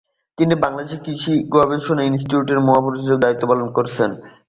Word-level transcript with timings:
তিনি 0.37 0.53
বাংলাদেশ 0.63 0.97
কৃষি 1.05 1.33
গবেষণা 1.55 2.01
ইনস্টিটিউটের 2.05 2.59
মহাপরিচালক 2.61 3.01
হিসেবে 3.03 3.23
দায়িত্ব 3.23 3.43
পালন 3.51 3.67
করেছেন। 3.77 4.09